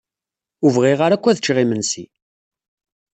[0.63, 2.05] Ur bɣiɣ ara akk ad ččeɣ imensi.